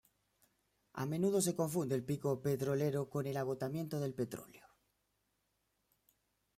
[1.01, 4.65] A menudo se confunde el pico petrolero con el agotamiento del petróleo.